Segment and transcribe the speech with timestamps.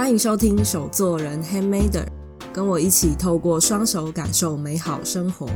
[0.00, 2.06] 欢迎收听手作人 Handmaker，
[2.54, 5.46] 跟我一起透过双手感受美好生活。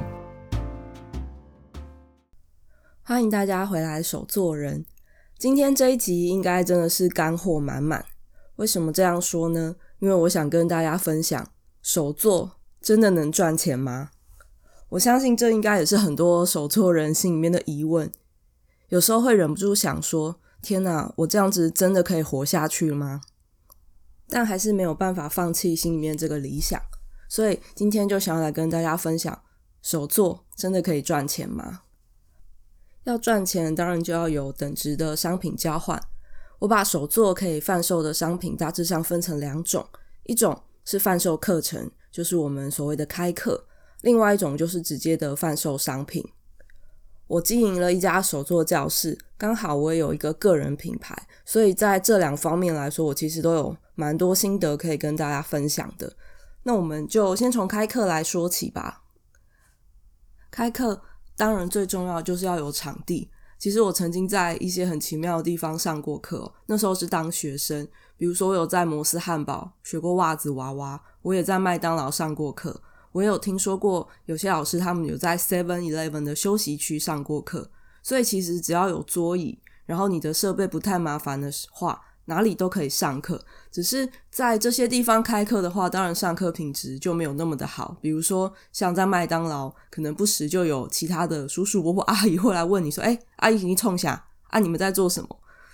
[3.02, 4.84] 欢迎大家回来，手作人。
[5.38, 8.04] 今天这一集应该真的是干货满满。
[8.56, 9.76] 为什么这样说呢？
[10.00, 11.48] 因为我想跟大家分享，
[11.80, 12.52] 手作
[12.82, 14.10] 真的能赚钱吗？
[14.90, 18.12] 我相信这应该也是很多手作人心里面的疑问。
[18.90, 23.22] 有时候会忍不住想说：天哪，我这样子真的可以活下去吗？
[24.34, 26.82] 但还是没有办法放弃心里面这个理想，
[27.28, 29.42] 所以今天就想要来跟大家分享，
[29.80, 31.82] 手作真的可以赚钱吗？
[33.04, 36.02] 要赚钱，当然就要有等值的商品交换。
[36.58, 39.86] 我把手作可以贩售的商品大致上分成两种，
[40.24, 43.52] 一种是贩售课程，就是我们所谓的开课；
[44.00, 46.26] 另外一种就是直接的贩售商品。
[47.28, 56.16] 我经营了一家手作教室，刚好我也有一个个人品牌，所以在这两方面来说，我其实都有蛮多心得可以跟大家分享的。
[56.62, 59.02] 那我们就先从开课来说起吧。
[60.50, 61.02] 开课
[61.36, 63.30] 当然最重要就是要有场地。
[63.58, 72.82] 其实我曾经在一些很奇妙的地方上过课，那时候是当学生，比如说我有在摩斯汉堡学过袜子娃娃，我也在麦当劳上过课。
[73.12, 77.70] 我也有听说过有些老师他们有在 Seven Eleven 的休息区上过课，
[78.02, 83.44] 所以其实只要有桌椅，然后你的设备不太麻烦的话，哪里都可以上课。
[83.70, 87.96] 只是在这些地方开课的话，当然上课品质就没有那么的好。
[88.00, 95.28] 比如说像在麦当劳，可能不时就有其他的叔叔伯伯 阿姨会来问你说：“哎，阿姨你冲下啊，你们在做什么？”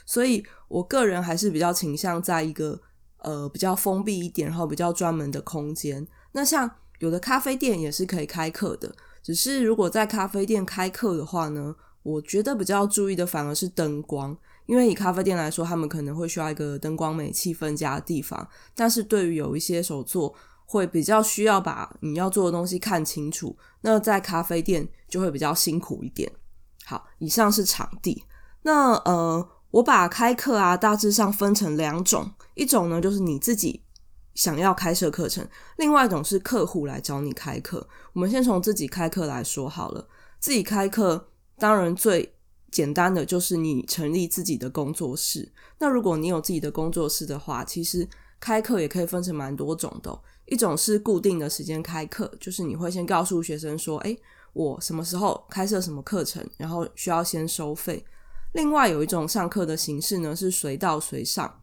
[0.07, 2.81] 所以我个人还是比较倾向在一个
[3.19, 6.07] 呃比较封闭一点，然后比较专门的空间。
[6.33, 8.93] 那像有的咖啡店也是可以开课的，
[9.23, 14.37] 只是如果在咖啡店开课的话呢，我觉得比较注意的反而是灯光，
[14.71, 18.49] 因为以咖啡店来说，他们可能会需要一个灯光美、气氛佳的地方。
[18.73, 20.33] 但是对于有一些手作，
[20.65, 26.31] 会比较需要把你要做的东西看清楚，那在咖啡店就会比较辛苦一点。
[26.85, 28.25] 好，以上是场地。
[28.63, 33.83] 那呃，我把开课啊大致上分成两种，一种呢就是你自己。
[34.33, 35.47] 想要开设课程，
[35.79, 37.87] 另外一种是客户来找你开课。
[38.13, 40.09] 我们先从自己开课来说好了。
[40.39, 42.37] 自己开课，当然最
[42.71, 45.51] 简单的就是你成立自己的工作室。
[45.79, 48.09] 那如果你有自己的工作室的话，其实
[48.39, 50.21] 开课也可以分成蛮多种的。
[50.47, 54.19] 一种是固定的时间开课，就是你会先告诉学生说：“诶，
[54.53, 58.05] 我什么时候开设什么课程，然后需要先收费。”
[58.55, 61.61] 另外有一种上课的形式呢，是随到随上。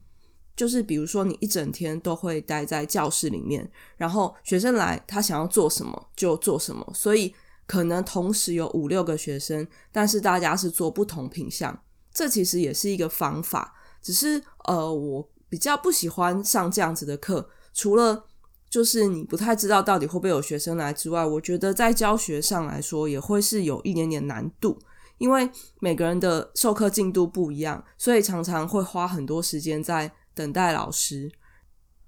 [0.56, 7.32] 就是比如说，你一整天都会待在教室里面，然后学生来，他想要做什么就做什么，所以
[7.68, 11.80] 可能同时有五六个学生，但是大家是做不同品项，
[12.12, 13.76] 这其实也是一个方法。
[14.02, 18.26] 只是呃，我比较不喜欢上这样子的课，除了
[18.70, 24.80] 就是你不太知道到底会不会有学生来之外，我觉得在教学上来说也会是有一点点难度，
[25.18, 30.12] 因为每个人的授课进度不一样，所以常常会花很多时间在。
[30.38, 31.32] 等待老师，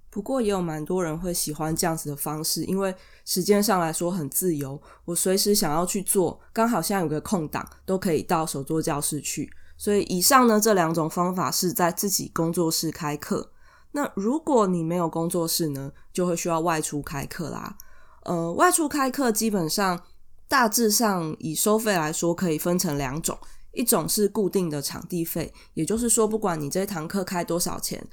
[0.09, 2.94] 不过也有蛮多人会喜欢这样子的方式，因为
[3.25, 9.50] 时间上来说很自由，我随时想要去做，刚好现在有个空档，都可以到手作教室去。
[9.78, 13.52] 所以以上呢，这两种方法是在自己工作室开课。
[13.92, 17.78] 那如果你没有工作室呢，就会需要外出开课啦。
[18.24, 20.03] 呃，外出开课基本上
[20.48, 23.38] 大致上以收费来说，可以分成两种。
[23.72, 28.03] 一种是固定的场地费，也就是说，不管你这堂课开多少钱，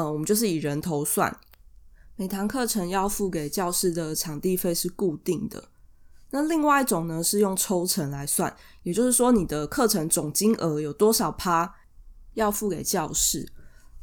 [0.00, 1.38] 呃，我们就是以人头算，
[2.16, 5.62] 每堂课程要付给教室的场地费是固定的。
[6.30, 11.74] 那另外一种呢，是用抽成来算，也就是说，你的课程总金额有多少趴
[12.32, 13.52] 要付给教室。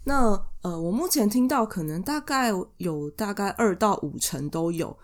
[0.03, 4.95] 那呃，我目前听到可能大概有大概二到五成都有。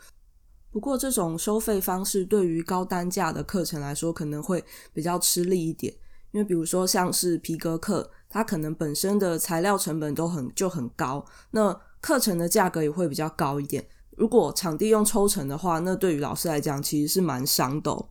[0.70, 5.92] 不过，这种收费方式对于高单价的课程来说，可能会比较吃力一点。
[6.32, 13.88] 因为，比如说像是皮革课，它可能本身的材料成本都很就很高，那课程的价格也会比较高一点。
[14.18, 18.10] 如果场地用抽成的话，那对于老师来讲其实是蛮伤的哦。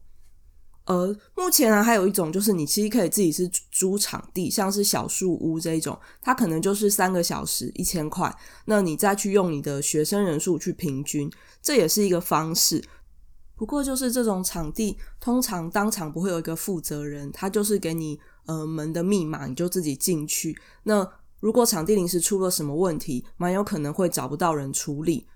[0.85, 8.33] 而目前呢，还有一种就是你其实可以自己是租场地，像是小树屋这一种，它可能就是三个小时一千块，
[8.67, 11.29] 那你再去用你的学生人数去平均，
[11.61, 12.83] 这也是一个方式。
[13.55, 20.59] 不过就是这种场地，通常当场不会有一个负责人，他就是给你呃门的密码，你就自己进去。
[20.85, 21.09] 那
[21.41, 25.27] 如果场地临时出了什么问题，蛮有可能会找不到人处理，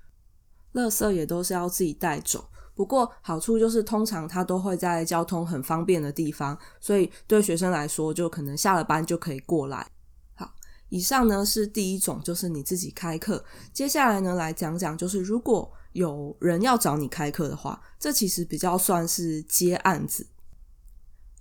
[0.75, 2.49] 垃圾也都是要自己带走。
[2.75, 9.91] 不过好处就是，通常他都会在交通很方便的地方，所以对学生来说，就可能下了班就可以过来。
[10.35, 10.53] 好，
[10.91, 13.43] 以上呢是第一种，就是你自己开课。
[13.73, 20.27] 接下来呢，来讲讲，就是如果有人要找你开课的话，这其实比较算是接案子。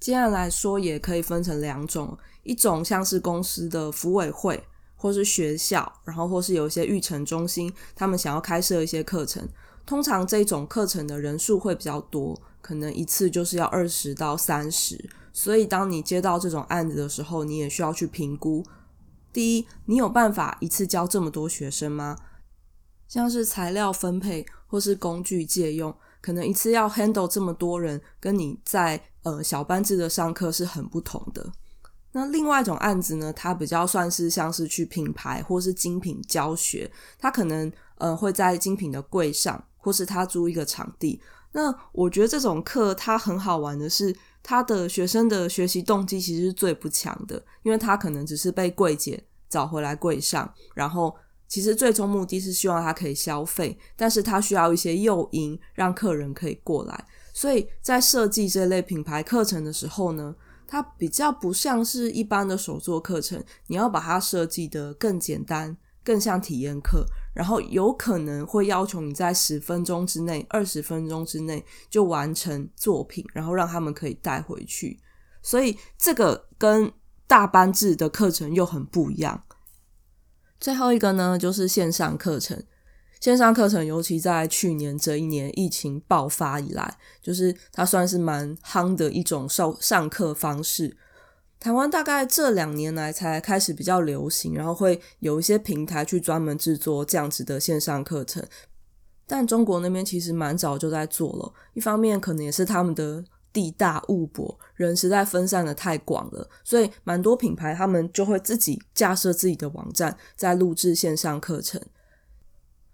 [0.05, 4.63] 接下来说，也可以分成两种，一种像是公司的服委会，
[4.95, 9.49] 或是学校，然后或是有一些育成中心，他们想要开设一些课程。
[9.83, 15.09] 通常这种课程的人数会比较多，可能一次就是要二十到三十。
[15.33, 18.63] 所以当你接到这种案子的时候，你也需要去评估：
[19.33, 22.15] 第一，你有办法一次教这么多学生吗？
[23.07, 31.51] 像是材料分配或是工具借用，可能一次要 handle 这么多人，跟你在呃小班制的上课是很不同的。
[32.13, 41.21] 那另外一种案子呢，它比较算是像是去品牌或是精品教学，它可能呃会在精品的柜上，或是他租一个场地。
[41.51, 51.15] 那我觉得这种课它很好玩的是，他的学生的学习动机其实是最不强的，因为他可能只是被柜姐找回来柜上，然后。
[51.47, 57.05] 其实最终目的是希望他可以消费，但是他需要一些诱因，让客人可以过来。
[57.33, 60.35] 所以在设计这类品牌课程的时候呢，
[60.67, 74.99] 它比较不像是一般的手作课程，你要把它设计得更简单，更像体验课，然后有可能会要求你在十分钟之内、二十分钟之内就完成作品，然后让他们可以带回去。
[75.41, 76.91] 所以这个跟
[77.27, 79.43] 大班制的课程又很不一样。
[80.65, 82.59] 最后一个呢，就是线上课程。
[83.21, 90.97] 线上课程，尤其在去年这一年疫情爆发以来，就是它算是蛮夯的一种上上课方式。
[91.59, 98.43] 台湾大概这两年来才开始比较流行，然后会有一些平台去专门制作这样子的线上课程。
[99.27, 103.23] 但中国那边其实蛮早就在做了，一方面可能也是他们的。
[103.55, 111.81] 地大物博，人实在分散的太广了，所以蛮多品牌他们就会自己架设自己的网站，在录制线上课程。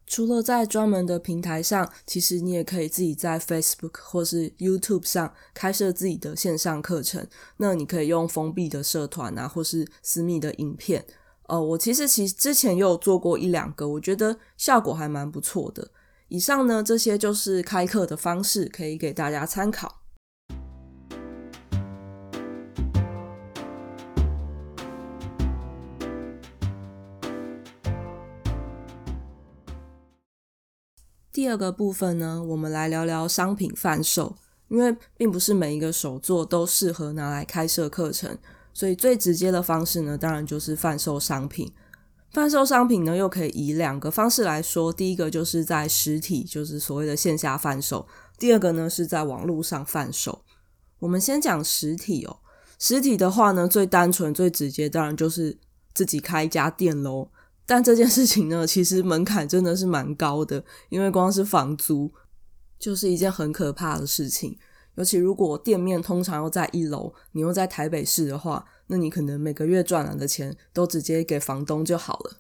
[0.06, 7.26] 除了在专门的平台上，其实你也可以自己在 Facebook 或是 YouTube 上开设自己的线上课程。
[7.58, 11.04] 那你可以用封闭的社团啊，或是私密的影片。
[11.48, 15.90] 呃，我其实其之前有做过一两个，我觉得效果还蛮不错的。
[16.28, 20.01] 以上呢，这些就是开课的方式，可以给大家参考。
[31.32, 34.36] 第二个部分呢，我们来聊聊商品贩售。
[34.68, 38.38] 因为并不是每一个手作都适合拿来开设课程，
[38.74, 41.70] 所以最直接的方式呢，当然就是贩售商品。
[42.32, 44.94] 贩售商品呢，又可以以两个方式来说。
[44.94, 48.08] 第一个就是在实体，就是所谓的线下贩售；
[48.40, 50.46] 第二个呢，是在网络上贩售。
[51.00, 52.38] 我们先讲实体哦。
[52.80, 55.58] 实体的话呢，最单纯、最直接，当然就是
[55.94, 57.28] 自己开一家店喽。
[57.66, 62.12] 但这件事情呢，其实门槛真的是蛮高的，因为光是房租
[62.78, 64.58] 就是一件很可怕的事情。
[64.96, 72.38] 尤其如果店面通常又在一楼，你又在台北市的话，那你可能每个月赚来的钱都直接给房东就好了。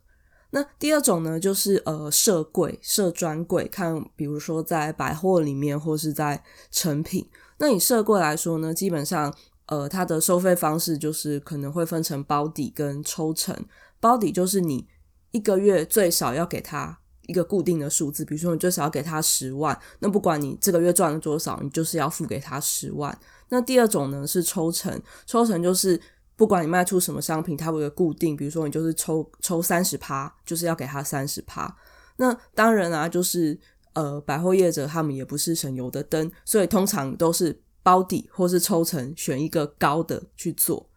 [0.49, 7.25] 那第二种呢，就是呃设柜、设专柜，看比如说在百货里面或是在成品。
[7.59, 9.33] 那你设柜来说呢，基本上
[9.67, 13.55] 呃它的收费方式就是可能会分成包底跟抽成。
[14.01, 14.89] 包底就是你。
[15.31, 23.17] 一个月最少要给他一个固定的数字，比如说你最少要给他十万，那不管你这个月赚了多少，你就是要付给他十万。
[23.49, 25.99] 那第二种呢是抽成，抽成就是
[26.35, 31.73] 不管你卖出什么商品，它会有固定，比如说你就是抽抽三十趴，就是要给他三十趴。
[32.17, 33.57] 那当然啊，就是
[33.93, 40.89] 呃百货业者他们也不是省油的灯，所以通常都是包底或是抽成，选一个高的去做。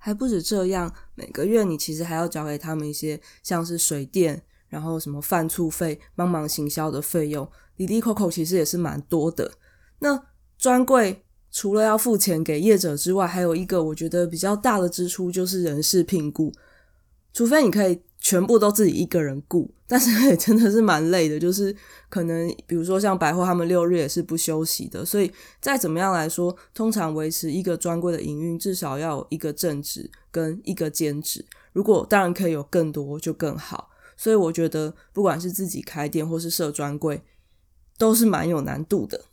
[0.00, 9.52] 还不止这样，每个月你其实还要交给他们一些像是水电，然后什么饭促费、帮忙行销的费用，滴滴 Coco 其实也是蛮多的。
[10.00, 10.20] 那
[10.58, 16.52] 专柜除了要付钱给业者之外，还有一个我觉得比较大的支出就是人事评估，
[17.32, 18.02] 除非你可以。
[18.20, 21.38] 全部都自己一个人顾， 但是也真的是蛮累的。
[21.38, 21.74] 就是
[22.08, 31.44] 可能比如说像百货，他们六日也是不休息的，所以再怎么样来说，通常维持一个专柜的营运，至少要有一个正职跟一个兼职。
[31.72, 33.88] 如果当然可以有更多就更好。
[34.16, 37.22] 所以我觉得不管是自己开店或是设专柜，
[37.96, 39.24] 都是蛮有难度的。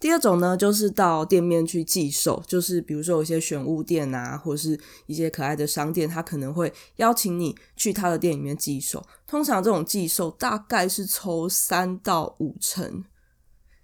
[0.00, 9.06] 第二种呢，就是到店面去寄售，就是比如说有些选物店啊，或者是一些可爱的商店，他可能会邀请你去他的店里面寄售。
[9.26, 13.04] 通常这种寄售大概是抽三到五成。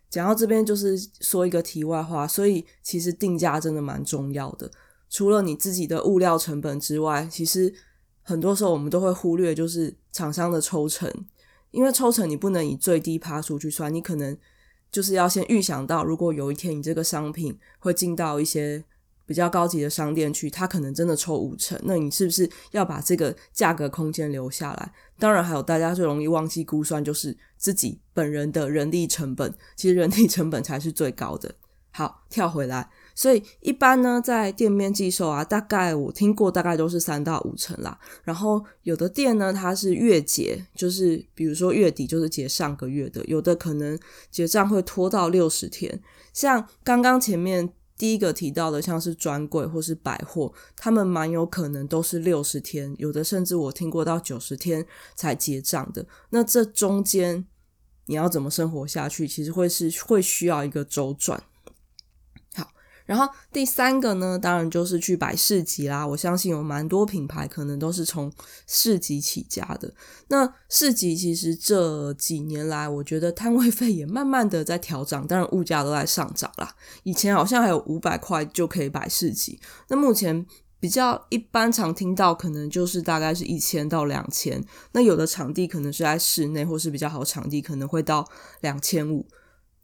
[0.09, 4.71] 讲到这边，就是说一个题外话，所以其实定价真的蛮重要的。
[5.11, 7.75] 除了你自己的物料成本之外，其实
[8.23, 11.13] 很多时候我们都会忽略，就是厂商的抽成，
[11.73, 14.35] 因为抽成你不能以最低趴数去算，你可能
[14.91, 18.83] 就是要先预想到，如果有一天你这个商品会进到一些
[19.27, 24.93] 比较高级的商店去，它可能真的抽五成，那你是不是要把这个价格空间留下来？
[25.19, 31.55] 当然，还有大家最容易忘记估算，就是自己本人的人力成本，其实人力成本才是最高的。
[31.91, 32.91] 好，跳回来。
[33.17, 37.99] 所以一般呢，在店面寄售啊，大概我听过，大概都是三到五成啦。
[38.23, 43.99] 然后有的店呢，它是月结，就是比如说月底就是结上个月的，有的可能
[44.31, 45.99] 结账会拖到六十天。
[46.35, 56.07] 像刚刚前面第一个提到的，像是专柜或是百货，他们蛮有可能都是六十天，有的甚至我听过到九十天才结账的。
[56.29, 57.47] 那这中间
[58.05, 59.27] 你要怎么生活下去？
[59.27, 61.43] 其实会是会需要一个周转。
[63.07, 66.05] 然后第三个呢，当然就是去摆市集啦。
[66.05, 68.31] 我相信有蛮多品牌可能都是从
[68.67, 69.95] 市集起家的。
[70.29, 76.75] 那市集其实这几年来，我觉得摊位费也慢慢的在调涨，当然物价都在上涨啦。
[77.05, 80.45] 以前好像还有五百块就可以摆市集，那目前
[80.81, 84.63] 比较一般常听到可能就是大概是一千到两千。
[84.93, 88.29] 那有的场地可能是在室内，或是比较好场地可能会到
[88.63, 89.27] 两千五。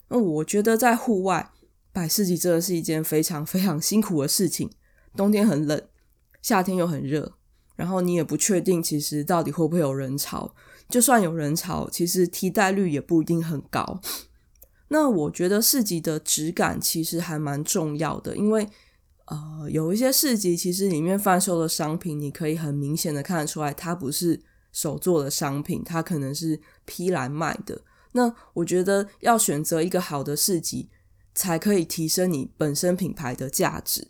[0.08, 1.50] 那我觉得在户外。
[1.92, 4.70] 摆市集真的是一件非常非常辛苦的事情，
[5.14, 5.80] 冬天很冷，
[6.40, 7.34] 夏天又很热，
[7.76, 10.54] 然后你也不确定其实到底会不会有人潮，
[10.88, 14.00] 就算有人潮，其实替代率也不一定很高。
[14.88, 18.68] 那我觉得市集的质感其实还蛮重要的，因为
[19.26, 27.82] 呃有一些市集其实里面贩售的商品，你可以很明显的看得出来，它不是手做的商品，它可能是批来卖的。
[28.12, 30.90] 那我觉得要选择一个好的市集，
[31.34, 34.08] 才可以提升你本身品牌的价值。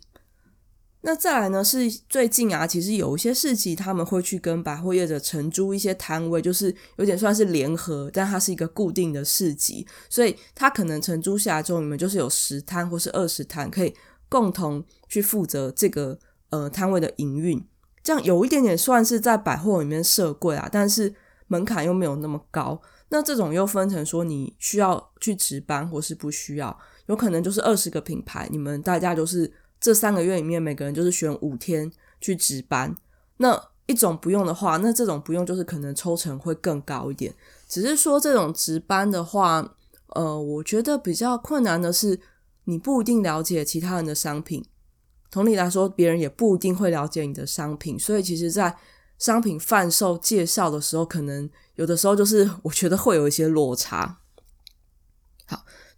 [1.05, 13.93] 那再来呢，是最近啊，其实有一些市集他们会去跟百货业者承租一些摊位，就是有点算是联合，但它是一个固定的市集，所以它可能承租下来之后，你们就是有十摊或是二十摊，可以
[14.29, 16.17] 共同去负责这个
[16.51, 17.61] 呃摊位的营运。
[18.01, 21.13] 这样有一点点算是在百货里面设柜啊，但是
[21.47, 22.81] 门槛又没有那么高。
[23.09, 26.79] 那这种又分成说，你需要去值班或是不需要。
[27.07, 31.91] 有可能就是二十个品牌，你们大家就是这三个月里面每个人就是选五天
[32.21, 32.95] 去值班。
[33.37, 37.33] 那一种不用的话，那这种不用就是可能抽成会更高一点。
[37.67, 39.75] 只是说这种值班的话，
[40.15, 42.17] 呃，我觉得比较困难的是
[42.63, 44.63] 你不一定了解其他人的商品，
[45.29, 47.99] 同理来说，别人也不一定会了解你的商品。
[47.99, 48.73] 所以其实，在
[49.17, 54.19] 商品贩售介绍的时候，可能有的时候就是我觉得会有一些落差。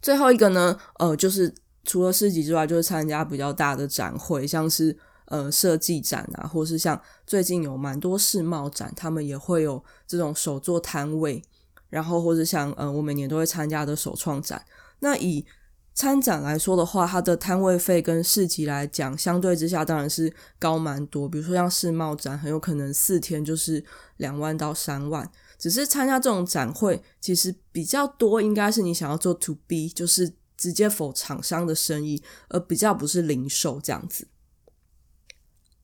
[0.06, 11.42] 最后一个呢，呃，就是除了市集之外，就是参加比较大的展会，像是呃设计展啊，或是像最近有蛮多世贸展，他们也会有这种手作摊位，
[11.88, 14.64] 然后或者像呃我每年都会参加的首创展。
[15.00, 15.44] 那以
[15.92, 21.28] 参展来说的话，它的摊位费跟市集来讲，相对之下当然是高蛮多。
[21.28, 23.84] 比如说像世贸展，很有可能四天就是
[24.18, 25.28] 两万到三万。
[25.58, 34.28] 只是参加这种展会，其实比较多应该是你想要做 to B，就是直接 for 厂商的生意，而比较不是零售这样子。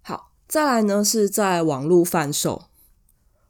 [0.02, 2.64] 好，再来呢是在网络贩售。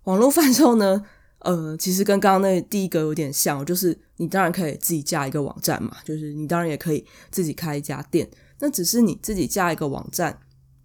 [0.05, 1.05] 网络贩售呢，
[1.39, 8.29] 呃，其实跟刚刚那第一个有点像，就是你当然可以自己架一个网站嘛，就是你当然也可以自己开一家店。
[8.59, 10.39] 那只是你自己架一个网站，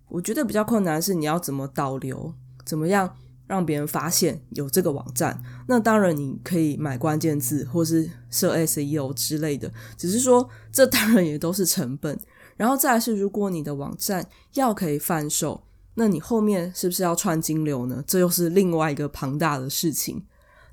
[0.09, 2.33] 我觉得比较困难是你要怎么导流，
[2.65, 3.15] 怎么样？
[3.47, 12.19] 让别人发现有这个网站，那当然你可以买关键字或是设 SEO 之类的，只是说这当然也都是成本。
[12.57, 15.63] 然后再来是，如果你的网站要可以贩售，
[15.93, 18.03] 那你后面是不是要串金流呢？
[18.05, 20.25] 这又是另外一个庞大的事情。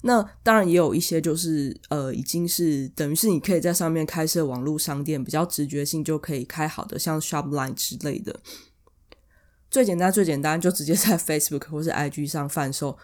[0.02, 8.40] 那当然也有一些就是呃，已经是等于是你可以在上面开设网络商店，比较直觉性就可以开好的，像 Shopline 之类的。
[9.75, 12.97] 最简单，最简单，就直接在 Facebook 或是 IG 上贩售。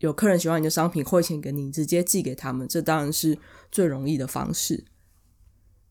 [0.00, 3.38] 有客人喜欢你的商品，汇钱给你，直接寄给他们，这当然是
[3.72, 4.84] 最容易的方式。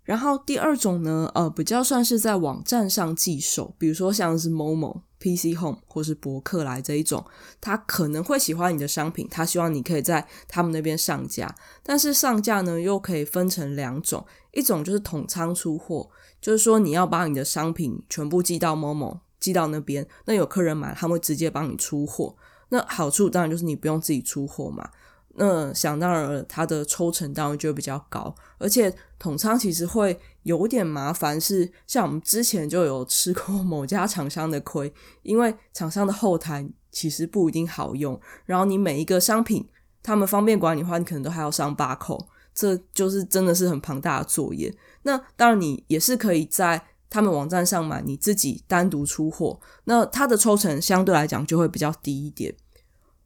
[0.03, 7.25] 然后第二种呢，呃，比较算是在网站上寄售，比如说像是 Momo、PC Home 或是博客来这一种，
[7.59, 11.55] 他可能会喜欢你的商品，他希望你可以在他们那边上架。
[11.81, 19.21] 但是上架呢，又可以分成两种，一种就是统仓出货，就是说你要把你的商品全部寄到 Momo。
[19.39, 22.35] 寄到那边，那有客人买，他们会直接帮你出货。
[22.69, 24.89] 那好处当然就是你不用自己出货嘛。
[25.35, 28.35] 那想当然他，的抽成当然就会比较高。
[28.57, 34.91] 而且统仓其实会有点麻烦，是像我们之前就有吃过 某家厂商的亏，
[35.23, 38.19] 因为厂商的后台其实不一定好用。
[38.45, 39.65] 然后你每一个商品，
[40.03, 44.75] 他们方便管理的话，你可能都还要上八扣，这就是真的是很庞大的作业。
[45.03, 52.55] 那当然，你也是可以在他们网站上买，你自己单独出货，那它的抽成相对来讲就会比较低一点。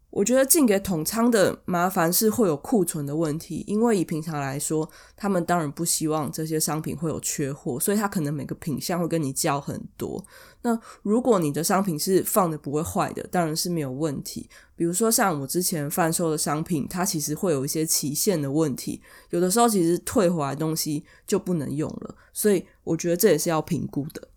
[0.10, 4.88] 我觉得进给统仓的麻烦是会有库存的问题，因为以平常来说，
[5.18, 10.24] 他们当然不希望这些商品会有缺货，所以他可能每个品相会跟你交很多。
[10.62, 14.48] 那如果你的商品是放的不会坏的，当然是没有问题。
[14.75, 24.28] 比如说像我之前贩售的商品，它其实会有一些期限的问题，有的时候其实退回来东西就不能用了，所以我觉得这也是要评估的。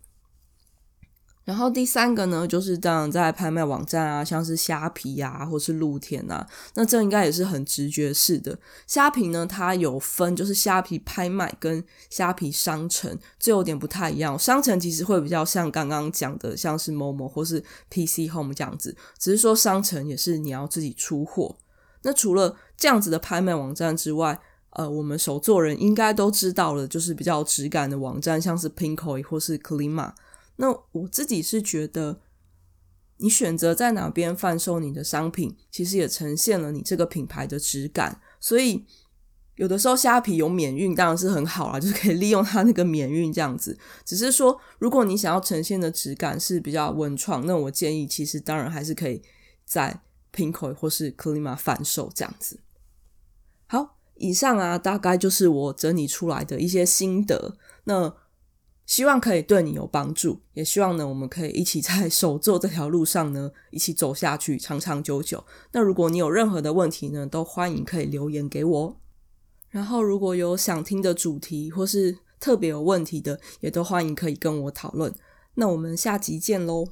[1.43, 8.59] 然后第三个呢，就是这样在拍卖网站啊，像是虾皮啊，或是露天啊，那这应该也是很直觉式的。
[8.85, 14.37] 虾皮呢，它有分，就是虾皮拍卖跟虾皮商城，这有点不太一样。
[14.37, 21.55] 商城其实会比较像刚刚讲的，像是某某或是 PC Home 这样子，只是说商城也是你要自己出货。
[22.01, 24.37] 那除了这样子的拍卖网站之外，
[24.77, 30.13] 呃，我们手作人应该都知道了，就是比较有质感的网站，像是 Pinkoi 或是 Klima。
[30.57, 32.21] 那我自己是觉得，
[33.17, 38.21] 你选择在哪边贩售你的商品，其实也呈现了你这个品牌的质感。
[38.39, 38.85] 所以
[39.55, 43.75] 有的时候虾皮有免运当然是很好啦，就是可以利用它那个免运这样子。
[44.05, 49.23] 只是说，如果你想要呈现的质感是比较文创，那我建议其实当然还是可以
[49.65, 52.59] 在 Pinkoi 或是 Klima 贩售这样子。
[54.19, 57.55] 以上啊，大概就是我整理出来的一些心得。
[57.85, 58.13] 那
[58.85, 65.43] 希望可以对你有帮助，也希望呢，我们可以一起在手作这条路上呢，一起走下去，长长久久。
[65.73, 68.97] 那如果你有任何的问题呢，都欢迎可以留言给我。
[69.69, 75.13] 然后如果有想听的主题或是特别有问题的，也都欢迎可以跟我讨论。
[75.55, 76.87] 那我们下集见喽。